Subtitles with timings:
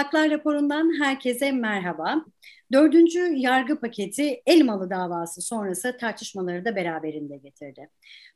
[0.00, 2.24] Haklar raporundan herkese merhaba.
[2.72, 7.90] Dördüncü yargı paketi Elmalı davası sonrası tartışmaları da beraberinde getirdi.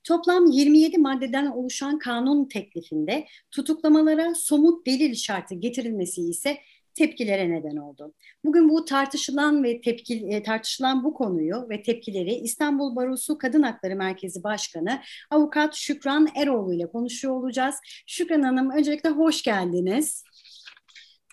[0.05, 6.59] Toplam 27 maddeden oluşan kanun teklifinde tutuklamalara somut delil şartı getirilmesi ise
[6.95, 8.15] tepkilere neden oldu.
[8.45, 13.97] Bugün bu tartışılan ve tepki e, tartışılan bu konuyu ve tepkileri İstanbul Barosu Kadın Hakları
[13.97, 15.01] Merkezi Başkanı
[15.31, 17.75] Avukat Şükran Eroğlu ile konuşuyor olacağız.
[18.07, 20.25] Şükran Hanım öncelikle hoş geldiniz.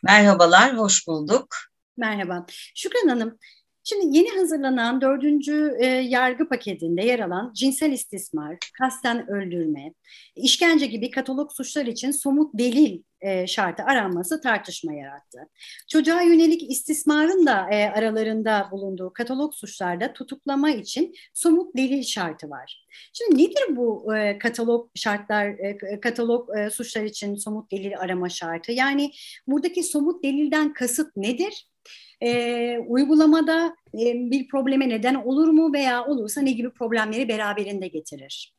[0.03, 1.55] Merhabalar, hoş bulduk.
[1.97, 2.45] Merhaba.
[2.75, 3.37] Şükran Hanım,
[3.83, 9.93] Şimdi yeni hazırlanan dördüncü e, yargı paketinde yer alan cinsel istismar, kasten öldürme,
[10.35, 15.39] işkence gibi katalog suçlar için somut delil e, şartı aranması tartışma yarattı.
[15.89, 22.87] Çocuğa yönelik istismarın da e, aralarında bulunduğu katalog suçlarda tutuklama için somut delil şartı var.
[23.13, 28.71] Şimdi nedir bu e, katalog şartlar, e, katalog e, suçlar için somut delil arama şartı?
[28.71, 29.11] Yani
[29.47, 31.70] buradaki somut delilden kasıt nedir?
[32.23, 38.53] E, uygulamada e, bir probleme neden olur mu veya olursa ne gibi problemleri beraberinde getirir?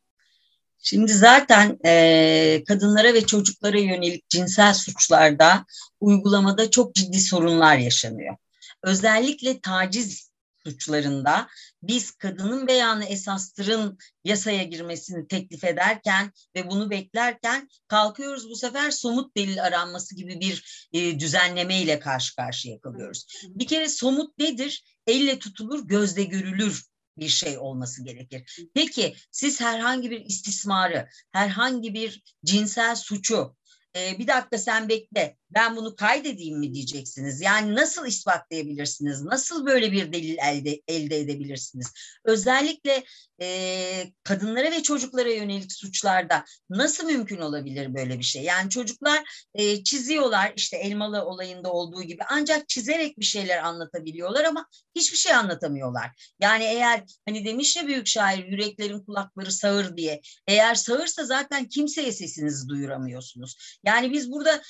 [0.78, 5.64] Şimdi zaten e, kadınlara ve çocuklara yönelik cinsel suçlarda
[6.00, 8.36] uygulamada çok ciddi sorunlar yaşanıyor.
[8.82, 10.31] Özellikle taciz
[10.66, 11.48] suçlarında
[11.82, 19.36] biz kadının beyanı esastırın yasaya girmesini teklif ederken ve bunu beklerken kalkıyoruz bu sefer somut
[19.36, 23.26] delil aranması gibi bir e, düzenleme ile karşı karşıya kalıyoruz.
[23.48, 24.84] Bir kere somut nedir?
[25.06, 26.84] Elle tutulur, gözde görülür
[27.18, 28.68] bir şey olması gerekir.
[28.74, 33.56] Peki siz herhangi bir istismarı, herhangi bir cinsel suçu
[33.96, 37.40] e, bir dakika sen bekle ben bunu kaydedeyim mi diyeceksiniz.
[37.40, 39.22] Yani nasıl ispatlayabilirsiniz?
[39.22, 41.92] Nasıl böyle bir delil elde, elde edebilirsiniz?
[42.24, 43.04] Özellikle
[43.42, 48.42] e, kadınlara ve çocuklara yönelik suçlarda nasıl mümkün olabilir böyle bir şey?
[48.42, 54.66] Yani çocuklar e, çiziyorlar işte elmalı olayında olduğu gibi ancak çizerek bir şeyler anlatabiliyorlar ama
[54.94, 56.34] hiçbir şey anlatamıyorlar.
[56.40, 62.12] Yani eğer hani demiş ya büyük şair yüreklerin kulakları sağır diye eğer sağırsa zaten kimseye
[62.12, 63.78] sesinizi duyuramıyorsunuz.
[63.84, 64.62] Yani biz burada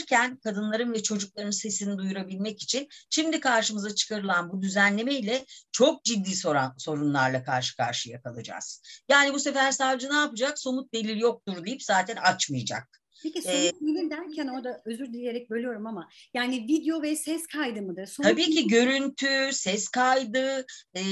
[0.00, 6.36] çırpınırken kadınların ve çocukların sesini duyurabilmek için şimdi karşımıza çıkarılan bu düzenleme ile çok ciddi
[6.36, 8.82] soran, sorunlarla karşı karşıya kalacağız.
[9.08, 10.58] Yani bu sefer savcı ne yapacak?
[10.58, 12.99] Somut delil yoktur deyip zaten açmayacak.
[13.22, 18.06] Peki somut ee, derken orada özür dileyerek bölüyorum ama yani video ve ses kaydı mıdır?
[18.06, 21.02] Somut tabii ki görüntü, ses kaydı e,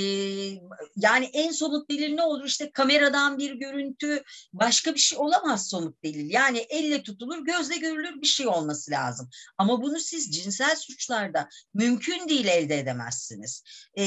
[0.96, 2.44] yani en somut delil ne olur?
[2.44, 6.30] İşte kameradan bir görüntü başka bir şey olamaz somut delil.
[6.30, 9.30] Yani elle tutulur gözle görülür bir şey olması lazım.
[9.58, 13.62] Ama bunu siz cinsel suçlarda mümkün değil elde edemezsiniz.
[13.98, 14.04] E,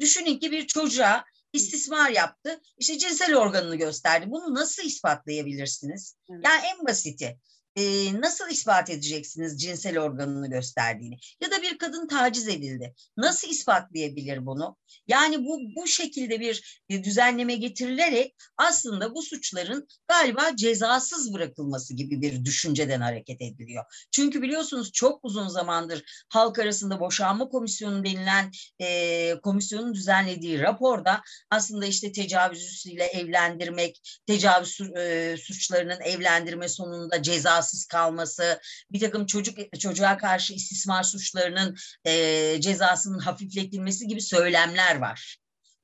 [0.00, 2.60] düşünün ki bir çocuğa istismar yaptı.
[2.78, 4.26] İşte cinsel organını gösterdi.
[4.28, 6.16] Bunu nasıl ispatlayabilirsiniz?
[6.30, 6.44] Evet.
[6.44, 7.38] Yani en basiti
[7.76, 7.82] e,
[8.20, 11.18] nasıl ispat edeceksiniz cinsel organını gösterdiğini?
[11.40, 12.94] Ya da bir kadın taciz edildi.
[13.16, 14.76] Nasıl ispatlayabilir bunu?
[15.06, 22.44] Yani bu bu şekilde bir, düzenleme getirilerek aslında bu suçların galiba cezasız bırakılması gibi bir
[22.44, 23.84] düşünceden hareket ediliyor.
[24.10, 28.50] Çünkü biliyorsunuz çok uzun zamandır halk arasında boşanma komisyonu denilen
[28.80, 37.61] e, komisyonun düzenlediği raporda aslında işte tecavüz üstüyle evlendirmek, tecavüz e, suçlarının evlendirme sonunda ceza
[37.62, 45.38] cezasız kalması, bir takım çocuk çocuğa karşı istismar suçlarının e, cezasının hafifletilmesi gibi söylemler var.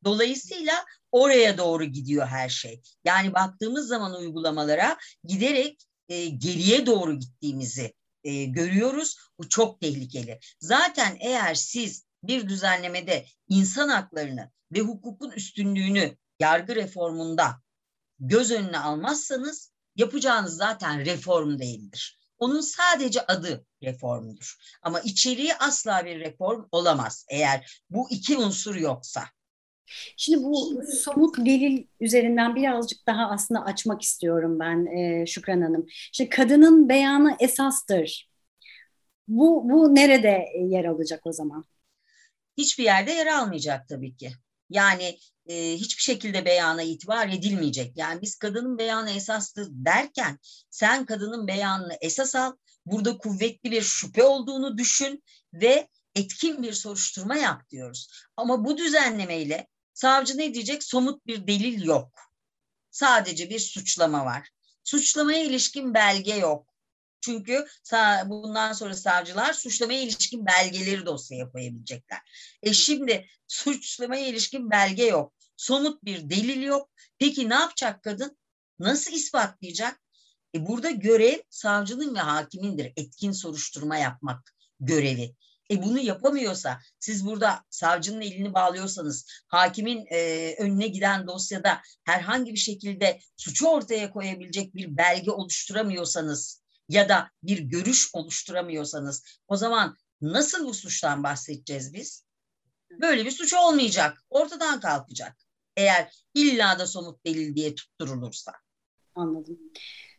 [0.04, 2.82] Dolayısıyla oraya doğru gidiyor her şey.
[3.04, 9.16] Yani baktığımız zaman uygulamalara giderek e, geriye doğru gittiğimizi e, görüyoruz.
[9.38, 10.38] Bu çok tehlikeli.
[10.60, 17.60] Zaten eğer siz bir düzenlemede insan haklarını ve hukukun üstünlüğünü yargı reformunda
[18.20, 22.18] göz önüne almazsanız yapacağınız zaten reform değildir.
[22.38, 24.56] Onun sadece adı reformdur.
[24.82, 29.24] Ama içeriği asla bir reform olamaz eğer bu iki unsur yoksa.
[30.16, 35.86] Şimdi bu somut delil üzerinden birazcık daha aslında açmak istiyorum ben e, Şükran Hanım.
[36.12, 38.28] Şimdi kadının beyanı esastır.
[39.28, 41.64] Bu, bu nerede yer alacak o zaman?
[42.56, 44.32] Hiçbir yerde yer almayacak tabii ki.
[44.70, 47.96] Yani e, hiçbir şekilde beyana itibar edilmeyecek.
[47.96, 50.38] Yani biz kadının beyanı esastır derken
[50.70, 52.52] sen kadının beyanını esas al,
[52.86, 58.08] burada kuvvetli bir şüphe olduğunu düşün ve etkin bir soruşturma yap diyoruz.
[58.36, 60.82] Ama bu düzenlemeyle savcı ne diyecek?
[60.84, 62.20] Somut bir delil yok.
[62.90, 64.50] Sadece bir suçlama var.
[64.84, 66.67] Suçlamaya ilişkin belge yok.
[67.20, 67.66] Çünkü
[68.26, 72.18] bundan sonra savcılar suçlamaya ilişkin belgeleri dosyaya koyabilecekler.
[72.62, 75.32] E şimdi suçlamaya ilişkin belge yok.
[75.56, 76.90] Somut bir delil yok.
[77.18, 78.38] Peki ne yapacak kadın?
[78.78, 80.00] Nasıl ispatlayacak?
[80.54, 82.92] E burada görev savcının ve hakimindir.
[82.96, 85.34] Etkin soruşturma yapmak görevi.
[85.70, 92.58] E bunu yapamıyorsa siz burada savcının elini bağlıyorsanız hakimin e, önüne giden dosyada herhangi bir
[92.58, 100.66] şekilde suçu ortaya koyabilecek bir belge oluşturamıyorsanız ya da bir görüş oluşturamıyorsanız o zaman nasıl
[100.66, 102.24] bu suçtan bahsedeceğiz biz?
[102.90, 104.24] Böyle bir suç olmayacak.
[104.30, 105.36] Ortadan kalkacak.
[105.76, 108.52] Eğer illa da somut delil diye tutturulursa.
[109.18, 109.58] Anladım.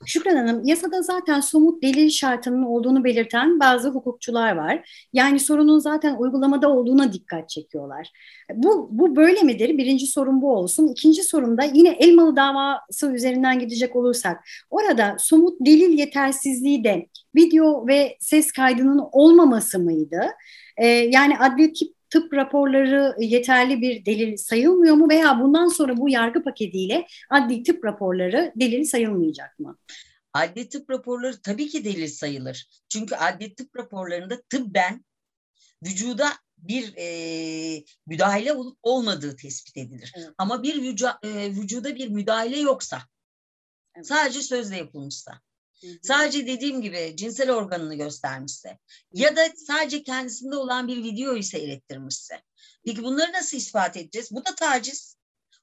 [0.05, 5.07] Şükran Hanım, yasada zaten somut delil şartının olduğunu belirten bazı hukukçular var.
[5.13, 8.11] Yani sorunun zaten uygulamada olduğuna dikkat çekiyorlar.
[8.53, 9.77] Bu, bu böyle midir?
[9.77, 10.87] Birinci sorun bu olsun.
[10.87, 17.87] İkinci sorum da yine Elmalı davası üzerinden gidecek olursak, orada somut delil yetersizliği de video
[17.87, 20.21] ve ses kaydının olmaması mıydı?
[20.77, 26.09] Ee, yani adli tip tıp raporları yeterli bir delil sayılmıyor mu veya bundan sonra bu
[26.09, 29.77] yargı paketiyle adli tıp raporları delil sayılmayacak mı?
[30.33, 32.83] Adli tıp raporları tabii ki delil sayılır.
[32.89, 35.05] Çünkü adli tıp raporlarında tıbben
[35.83, 40.13] vücuda bir e, müdahale olup olmadığı tespit edilir.
[40.17, 40.29] Evet.
[40.37, 43.01] Ama bir vücuda, e, vücuda bir müdahale yoksa,
[43.95, 44.07] evet.
[44.07, 45.41] sadece sözle yapılmışsa,
[46.01, 48.77] Sadece dediğim gibi cinsel organını göstermişse
[49.13, 52.41] ya da sadece kendisinde olan bir videoyu seyrettirmişse.
[52.85, 54.31] Peki bunları nasıl ispat edeceğiz?
[54.31, 55.17] Bu da taciz.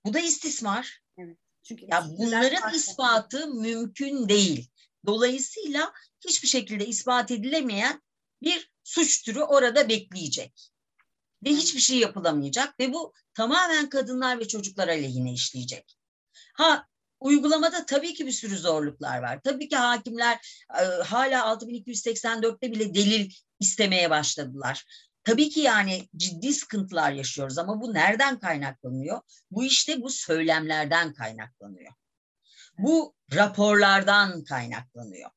[0.05, 1.03] Bu da istismar.
[1.19, 1.37] Evet.
[1.63, 4.71] Çünkü ya bunların ispatı mümkün değil.
[5.07, 5.93] Dolayısıyla
[6.27, 8.03] hiçbir şekilde ispat edilemeyen
[8.43, 10.71] bir suç türü orada bekleyecek.
[11.45, 15.99] Ve hiçbir şey yapılamayacak ve bu tamamen kadınlar ve çocuklar aleyhine işleyecek.
[16.55, 16.87] Ha
[17.21, 19.41] Uygulamada tabii ki bir sürü zorluklar var.
[19.45, 23.31] Tabii ki hakimler e, hala 6284'te bile delil
[23.61, 24.85] istemeye başladılar.
[25.25, 29.21] Tabii ki yani ciddi sıkıntılar yaşıyoruz ama bu nereden kaynaklanıyor?
[29.51, 31.93] Bu işte bu söylemlerden kaynaklanıyor.
[32.79, 35.31] Bu raporlardan kaynaklanıyor.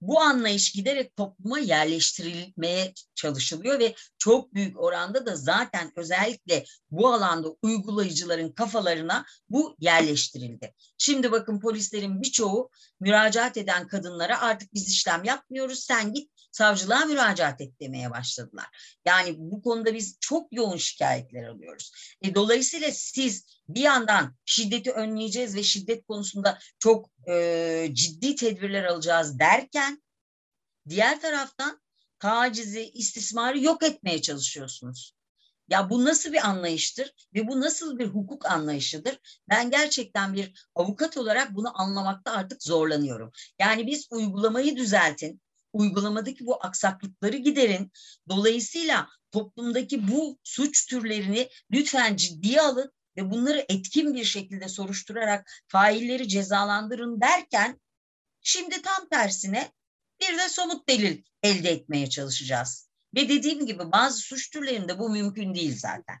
[0.00, 7.48] Bu anlayış giderek topluma yerleştirilmeye çalışılıyor ve çok büyük oranda da zaten özellikle bu alanda
[7.62, 10.74] uygulayıcıların kafalarına bu yerleştirildi.
[10.98, 12.70] Şimdi bakın polislerin birçoğu
[13.00, 18.96] müracaat eden kadınlara artık biz işlem yapmıyoruz sen git savcılığa müracaat et demeye başladılar.
[19.04, 21.92] Yani bu konuda biz çok yoğun şikayetler alıyoruz.
[22.22, 29.38] E, dolayısıyla siz bir yandan şiddeti önleyeceğiz ve şiddet konusunda çok e, ciddi tedbirler alacağız
[29.38, 30.02] derken
[30.88, 31.80] diğer taraftan
[32.18, 35.14] tacizi, istismarı yok etmeye çalışıyorsunuz.
[35.68, 39.18] Ya bu nasıl bir anlayıştır ve bu nasıl bir hukuk anlayışıdır?
[39.48, 43.32] Ben gerçekten bir avukat olarak bunu anlamakta artık zorlanıyorum.
[43.58, 45.40] Yani biz uygulamayı düzeltin,
[45.72, 47.92] uygulamadaki bu aksaklıkları giderin.
[48.28, 56.28] Dolayısıyla toplumdaki bu suç türlerini lütfen ciddiye alın ve bunları etkin bir şekilde soruşturarak failleri
[56.28, 57.80] cezalandırın derken
[58.40, 59.72] şimdi tam tersine
[60.20, 62.90] bir de somut delil elde etmeye çalışacağız.
[63.14, 66.16] Ve dediğim gibi bazı suç türlerinde bu mümkün değil zaten.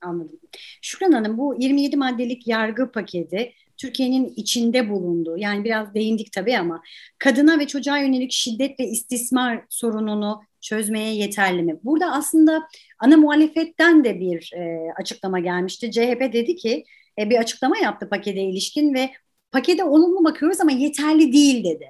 [0.00, 0.40] Anladım.
[0.82, 3.52] Şükran Hanım bu 27 maddelik yargı paketi
[3.82, 6.82] Türkiye'nin içinde bulunduğu yani biraz değindik tabii ama
[7.18, 11.78] kadına ve çocuğa yönelik şiddet ve istismar sorununu çözmeye yeterli mi?
[11.84, 12.62] Burada aslında
[12.98, 15.90] ana muhalefetten de bir e, açıklama gelmişti.
[15.90, 16.84] CHP dedi ki
[17.18, 19.10] e, bir açıklama yaptı pakete ilişkin ve
[19.52, 21.86] pakete olumlu bakıyoruz ama yeterli değil dedi.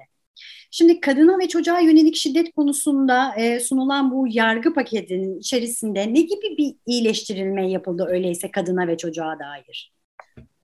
[0.71, 6.57] Şimdi kadına ve çocuğa yönelik şiddet konusunda e, sunulan bu yargı paketinin içerisinde ne gibi
[6.57, 9.93] bir iyileştirilme yapıldı öyleyse kadına ve çocuğa dair?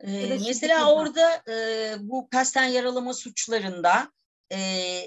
[0.03, 4.12] Ee, mesela orada e, bu kasten yaralama suçlarında
[4.51, 4.58] e,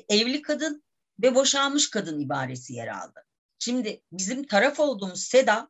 [0.08, 0.84] evli kadın
[1.22, 3.24] ve boşanmış kadın ibaresi yer aldı.
[3.58, 5.68] Şimdi bizim taraf olduğumuz SEDA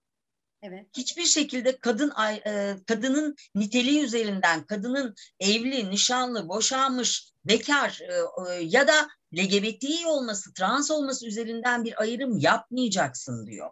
[0.62, 0.86] Evet.
[0.96, 2.12] Hiçbir şekilde kadın
[2.46, 8.14] e, kadının niteliği üzerinden kadının evli, nişanlı, boşanmış, bekar e,
[8.52, 13.70] e, ya da LGBT olması, trans olması üzerinden bir ayrım yapmayacaksın diyor.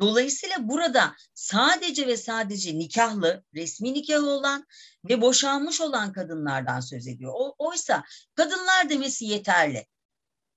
[0.00, 4.66] Dolayısıyla burada sadece ve sadece nikahlı, resmi nikahı olan
[5.08, 7.32] ve boşanmış olan kadınlardan söz ediyor.
[7.36, 9.86] O, oysa kadınlar demesi yeterli.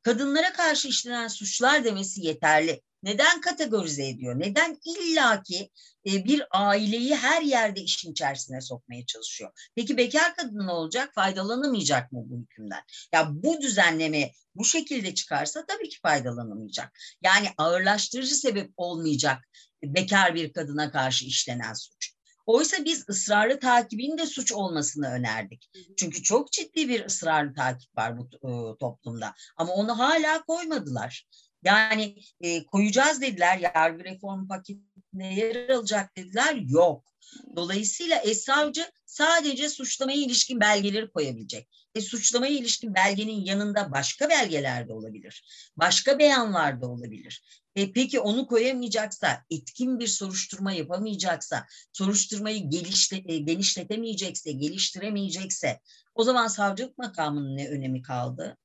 [0.08, 2.82] Kadınlara karşı işlenen suçlar demesi yeterli.
[3.04, 4.40] Neden kategorize ediyor?
[4.40, 5.72] Neden illaki
[6.08, 9.70] e, bir aileyi her yerde işin içerisine sokmaya çalışıyor?
[9.76, 11.14] Peki bekar kadın ne olacak?
[11.16, 12.82] Faydalanamayacak mı bu hükümden?
[13.14, 17.00] Ya bu düzenleme bu şekilde çıkarsa tabii ki faydalanamayacak.
[17.24, 19.48] Yani ağırlaştırıcı sebep olmayacak
[19.84, 22.17] bekar bir kadına karşı işlenen suç.
[22.48, 25.70] Oysa biz ısrarlı takibin de suç olmasını önerdik.
[25.98, 29.34] Çünkü çok ciddi bir ısrarlı takip var bu e, toplumda.
[29.58, 31.28] Ama onu hala koymadılar.
[31.64, 37.17] Yani e, koyacağız dediler, yargı reformu paketine yer alacak dediler, yok.
[37.56, 41.68] Dolayısıyla e, savcı sadece suçlamaya ilişkin belgeleri koyabilecek.
[41.96, 45.46] E, suçlamaya ilişkin belgenin yanında başka belgeler de olabilir.
[45.78, 47.44] Başka beyanlar da olabilir.
[47.76, 55.80] E, peki onu koyamayacaksa, etkin bir soruşturma yapamayacaksa, soruşturmayı gelişle, e, genişletemeyecekse, geliştiremeyecekse
[56.16, 58.58] o zaman savcılık makamının ne önemi kaldı?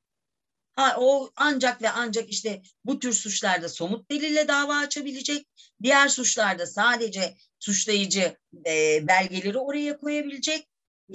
[0.77, 5.47] Ha, o ancak ve ancak işte bu tür suçlarda somut delille dava açabilecek.
[5.83, 10.69] Diğer suçlarda sadece suçlayıcı e, belgeleri oraya koyabilecek.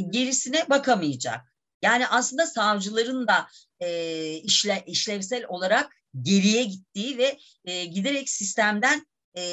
[0.10, 1.42] Gerisine bakamayacak.
[1.82, 3.48] Yani aslında savcıların da
[3.80, 9.44] e, işle, işlevsel olarak geriye gittiği ve e, giderek sistemden e,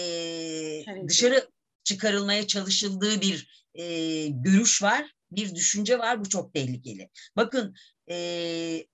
[1.08, 1.48] dışarı
[1.84, 6.20] çıkarılmaya çalışıldığı bir e, görüş var, bir düşünce var.
[6.20, 7.10] Bu çok tehlikeli.
[7.36, 7.74] Bakın
[8.10, 8.86] e,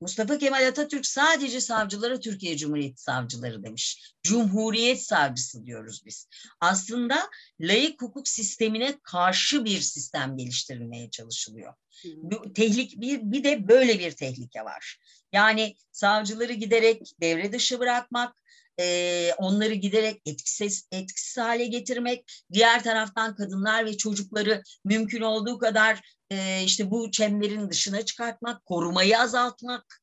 [0.00, 4.14] Mustafa Kemal Atatürk sadece savcılara Türkiye Cumhuriyeti savcıları demiş.
[4.22, 6.28] Cumhuriyet savcısı diyoruz biz.
[6.60, 11.74] Aslında layık hukuk sistemine karşı bir sistem geliştirilmeye çalışılıyor.
[12.16, 14.98] Bu tehlik bir, bir de böyle bir tehlike var.
[15.32, 18.36] Yani savcıları giderek devre dışı bırakmak,
[18.80, 26.16] e, onları giderek etkisiz, etkisiz hale getirmek, diğer taraftan kadınlar ve çocukları mümkün olduğu kadar
[26.30, 30.02] e, işte bu çemberin dışına çıkartmak, korumayı azaltmak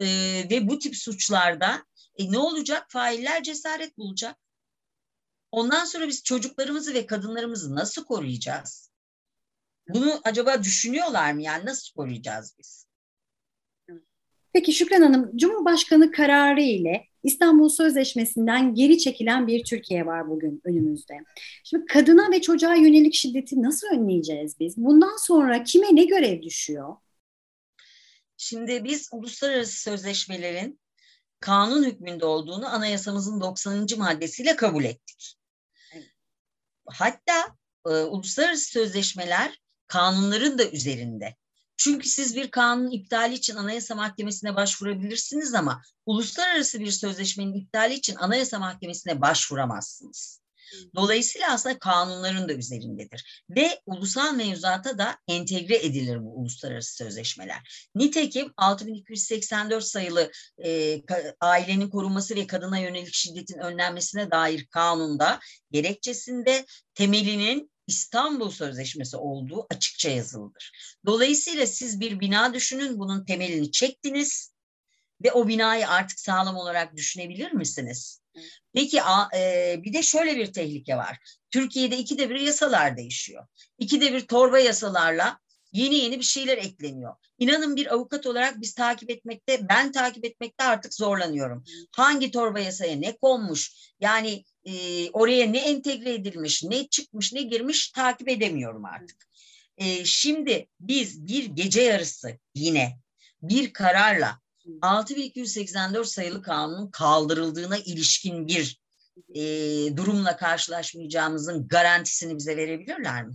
[0.00, 0.06] e,
[0.50, 1.84] ve bu tip suçlarda
[2.16, 2.86] e, ne olacak?
[2.88, 4.36] Failler cesaret bulacak.
[5.50, 8.90] Ondan sonra biz çocuklarımızı ve kadınlarımızı nasıl koruyacağız?
[9.88, 11.42] Bunu acaba düşünüyorlar mı?
[11.42, 12.87] Yani nasıl koruyacağız biz?
[14.52, 21.14] Peki Şükran Hanım, Cumhurbaşkanı kararı ile İstanbul Sözleşmesi'nden geri çekilen bir Türkiye var bugün önümüzde.
[21.64, 24.76] Şimdi kadına ve çocuğa yönelik şiddeti nasıl önleyeceğiz biz?
[24.76, 26.96] Bundan sonra kime ne görev düşüyor?
[28.36, 30.80] Şimdi biz uluslararası sözleşmelerin
[31.40, 33.86] kanun hükmünde olduğunu anayasamızın 90.
[33.96, 35.34] maddesiyle kabul ettik.
[36.86, 41.36] Hatta e, uluslararası sözleşmeler kanunların da üzerinde.
[41.78, 48.16] Çünkü siz bir kanun iptali için Anayasa Mahkemesi'ne başvurabilirsiniz ama uluslararası bir sözleşmenin iptali için
[48.16, 50.40] Anayasa Mahkemesi'ne başvuramazsınız.
[50.94, 53.44] Dolayısıyla aslında kanunların da üzerindedir.
[53.50, 57.90] Ve ulusal mevzuata da entegre edilir bu uluslararası sözleşmeler.
[57.94, 60.30] Nitekim 6284 sayılı
[60.64, 61.00] e,
[61.40, 70.10] ailenin korunması ve kadına yönelik şiddetin önlenmesine dair kanunda gerekçesinde temelinin İstanbul Sözleşmesi olduğu açıkça
[70.10, 70.72] yazılıdır.
[71.06, 74.52] Dolayısıyla siz bir bina düşünün, bunun temelini çektiniz
[75.24, 78.22] ve o binayı artık sağlam olarak düşünebilir misiniz?
[78.74, 79.00] Peki
[79.36, 81.18] e, bir de şöyle bir tehlike var.
[81.50, 83.46] Türkiye'de ikide bir yasalar değişiyor.
[83.78, 85.38] İkide bir torba yasalarla
[85.72, 87.14] yeni yeni bir şeyler ekleniyor.
[87.38, 91.64] İnanın bir avukat olarak biz takip etmekte, ben takip etmekte artık zorlanıyorum.
[91.92, 93.72] Hangi torba yasaya ne konmuş?
[94.00, 99.28] Yani e, oraya ne entegre edilmiş, ne çıkmış, ne girmiş takip edemiyorum artık.
[99.76, 102.98] E, şimdi biz bir gece yarısı yine
[103.42, 104.40] bir kararla
[104.82, 108.80] 6284 sayılı kanunun kaldırıldığına ilişkin bir
[109.34, 109.42] e,
[109.96, 113.34] durumla karşılaşmayacağımızın garantisini bize verebilirler mi?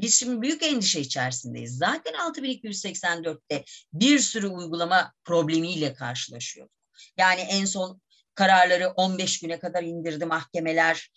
[0.00, 1.76] Biz şimdi büyük endişe içerisindeyiz.
[1.76, 6.74] Zaten 6284'te bir sürü uygulama problemiyle karşılaşıyorduk.
[7.16, 8.00] Yani en son
[8.34, 11.10] kararları 15 güne kadar indirdi mahkemeler.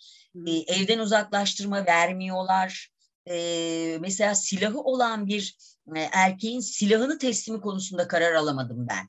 [0.46, 2.88] E, evden uzaklaştırma vermiyorlar.
[3.30, 5.56] E, mesela silahı olan bir
[5.96, 9.08] e, erkeğin silahını teslimi konusunda karar alamadım ben.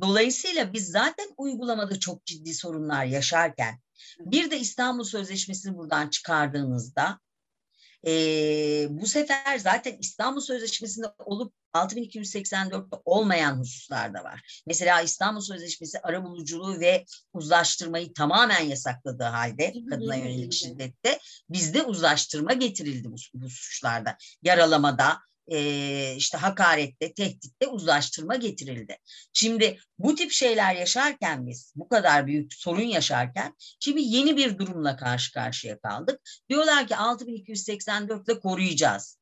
[0.00, 3.80] Dolayısıyla biz zaten uygulamada çok ciddi sorunlar yaşarken
[4.18, 7.20] bir de İstanbul Sözleşmesi'ni buradan çıkardığınızda
[8.06, 8.12] e,
[8.90, 14.62] bu sefer zaten İstanbul Sözleşmesi'nde olup 6284'te olmayan hususlar da var.
[14.66, 21.18] Mesela İstanbul Sözleşmesi arabuluculuğu ve uzlaştırmayı tamamen yasakladığı halde kadına yönelik şiddette
[21.50, 24.16] bizde uzlaştırma getirildi bu, bu suçlarda.
[24.42, 25.18] Yaralamada,
[25.48, 28.98] e, işte hakarette, tehditte uzlaştırma getirildi.
[29.32, 34.96] Şimdi bu tip şeyler yaşarken biz, bu kadar büyük sorun yaşarken, şimdi yeni bir durumla
[34.96, 36.20] karşı karşıya kaldık.
[36.48, 39.18] Diyorlar ki 6284 ile koruyacağız.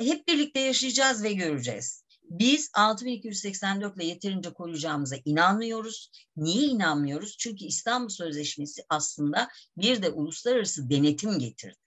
[0.00, 2.04] Hep birlikte yaşayacağız ve göreceğiz.
[2.22, 6.10] Biz 6284 ile yeterince koruyacağımıza inanmıyoruz.
[6.36, 7.36] Niye inanmıyoruz?
[7.38, 11.78] Çünkü İstanbul Sözleşmesi aslında bir de uluslararası denetim getirdi.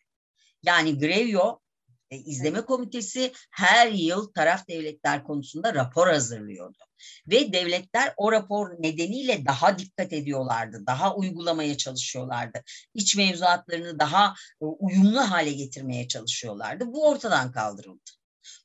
[0.64, 1.60] Yani Grevio
[2.12, 6.78] e, izleme komitesi her yıl taraf devletler konusunda rapor hazırlıyordu.
[7.28, 12.64] Ve devletler o rapor nedeniyle daha dikkat ediyorlardı, daha uygulamaya çalışıyorlardı.
[12.94, 16.86] İç mevzuatlarını daha e, uyumlu hale getirmeye çalışıyorlardı.
[16.88, 18.12] Bu ortadan kaldırıldı.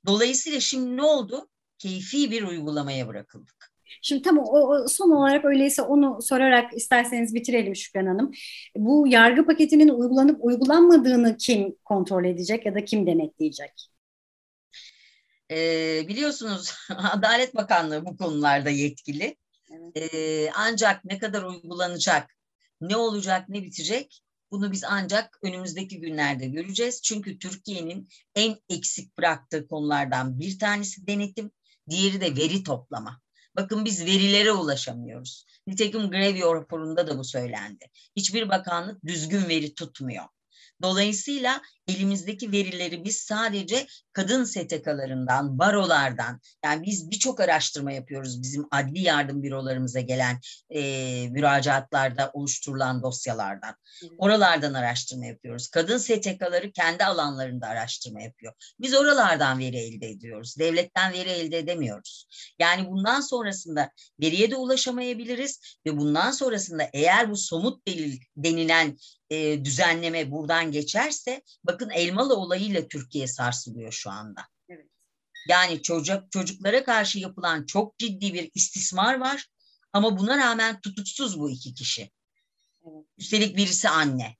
[0.06, 1.49] Dolayısıyla şimdi ne oldu?
[1.78, 3.72] Keyfi bir uygulamaya bırakıldık.
[4.02, 8.32] Şimdi tamam o, son olarak öyleyse onu sorarak isterseniz bitirelim Şükran Hanım.
[8.76, 13.88] Bu yargı paketinin uygulanıp uygulanmadığını kim kontrol edecek ya da kim denetleyecek?
[15.50, 16.75] Ee, biliyorsunuz
[17.12, 19.37] Adalet Bakanlığı bu konularda yetkili.
[19.70, 20.14] Evet.
[20.14, 22.37] Ee, ancak ne kadar uygulanacak,
[22.80, 24.22] ne olacak, ne bitecek
[24.52, 27.02] bunu biz ancak önümüzdeki günlerde göreceğiz.
[27.02, 31.50] Çünkü Türkiye'nin en eksik bıraktığı konulardan bir tanesi denetim,
[31.90, 33.22] diğeri de veri toplama.
[33.56, 35.44] Bakın biz verilere ulaşamıyoruz.
[35.66, 37.87] Nitekim Grevio raporunda da bu söylendi.
[38.16, 40.25] Hiçbir bakanlık düzgün veri tutmuyor.
[40.82, 49.00] Dolayısıyla elimizdeki verileri biz sadece kadın STK'larından, barolardan, yani biz birçok araştırma yapıyoruz bizim adli
[49.00, 50.80] yardım bürolarımıza gelen e,
[51.30, 53.74] müracaatlarda oluşturulan dosyalardan.
[54.18, 55.68] Oralardan araştırma yapıyoruz.
[55.68, 58.52] Kadın STK'ları kendi alanlarında araştırma yapıyor.
[58.80, 60.58] Biz oralardan veri elde ediyoruz.
[60.58, 62.26] Devletten veri elde edemiyoruz.
[62.58, 68.96] Yani bundan sonrasında veriye de ulaşamayabiliriz ve bundan sonrasında eğer bu somut delil denilen
[69.32, 74.40] e, düzenleme buradan geçerse bakın Elmalı olayıyla Türkiye sarsılıyor şu anda.
[74.68, 74.86] Evet.
[75.48, 79.48] Yani çocuk çocuklara karşı yapılan çok ciddi bir istismar var
[79.92, 82.10] ama buna rağmen tutuksuz bu iki kişi.
[82.82, 83.06] Evet.
[83.18, 84.36] Üstelik birisi anne.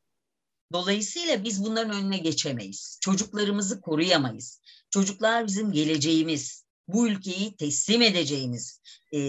[0.73, 2.99] Dolayısıyla biz bunların önüne geçemeyiz.
[3.01, 4.61] Çocuklarımızı koruyamayız.
[4.91, 6.65] Çocuklar bizim geleceğimiz.
[6.89, 8.81] Bu ülkeyi teslim edeceğimiz
[9.13, 9.21] e,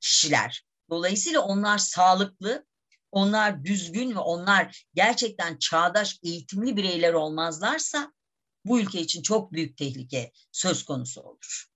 [0.00, 0.64] kişiler.
[0.90, 2.66] Dolayısıyla onlar sağlıklı,
[3.12, 8.12] onlar düzgün ve onlar gerçekten çağdaş eğitimli bireyler olmazlarsa
[8.64, 11.66] bu ülke için çok büyük tehlike söz konusu olur.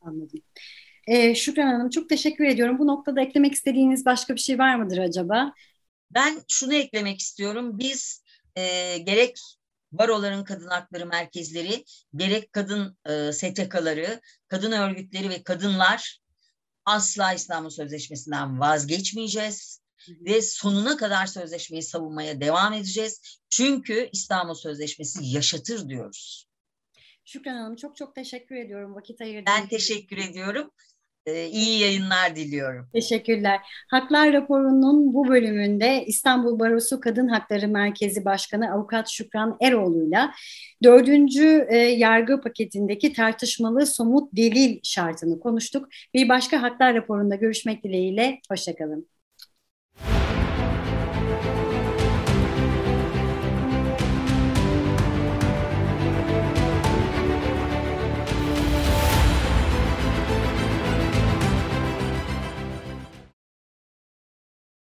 [0.00, 0.40] Anladım.
[1.06, 2.78] Ee, Şükran Hanım çok teşekkür ediyorum.
[2.78, 5.52] Bu noktada eklemek istediğiniz başka bir şey var mıdır acaba?
[6.10, 7.78] Ben şunu eklemek istiyorum.
[7.78, 8.22] Biz
[8.56, 9.40] e, gerek
[9.92, 11.84] baroların kadın hakları merkezleri,
[12.16, 16.20] gerek kadın e, STK'ları, kadın örgütleri ve kadınlar
[16.84, 23.20] asla İstanbul Sözleşmesi'nden vazgeçmeyeceğiz ve sonuna kadar sözleşmeyi savunmaya devam edeceğiz.
[23.50, 26.46] Çünkü İstanbul Sözleşmesi yaşatır diyoruz.
[27.24, 30.70] Şükran Hanım çok çok teşekkür ediyorum vakit ayırdığınız Ben teşekkür ediyorum.
[31.26, 32.88] Ee, iyi yayınlar diliyorum.
[32.92, 33.60] Teşekkürler.
[33.90, 40.32] Haklar raporunun bu bölümünde İstanbul Barosu Kadın Hakları Merkezi Başkanı Avukat Şükran Eroğlu'yla
[40.82, 45.88] dördüncü e, yargı paketindeki tartışmalı somut delil şartını konuştuk.
[46.14, 48.40] Bir başka haklar raporunda görüşmek dileğiyle.
[48.50, 49.11] Hoşçakalın.